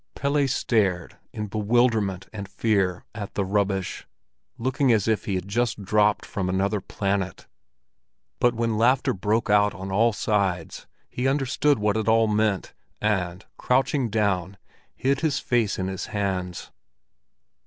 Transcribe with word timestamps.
Pelle 0.15 0.47
stared 0.47 1.17
in 1.31 1.45
bewilderment 1.45 2.27
and 2.33 2.49
fear 2.49 3.05
at 3.13 3.35
the 3.35 3.45
rubbish, 3.45 4.07
looking 4.57 4.91
as 4.91 5.07
if 5.07 5.25
he 5.25 5.35
had 5.35 5.47
just 5.47 5.83
dropped 5.83 6.25
from 6.25 6.49
another 6.49 6.81
planet; 6.81 7.45
but 8.39 8.55
when 8.55 8.79
laughter 8.79 9.13
broke 9.13 9.51
out 9.51 9.75
on 9.75 9.91
all 9.91 10.11
sides, 10.11 10.87
he 11.07 11.27
understood 11.27 11.77
what 11.77 11.97
it 11.97 12.07
all 12.07 12.25
meant, 12.27 12.73
and, 12.99 13.45
crouching 13.57 14.09
down, 14.09 14.57
hid 14.95 15.19
his 15.19 15.37
face 15.37 15.77
in 15.77 15.85
his 15.87 16.07
hands. 16.07 16.71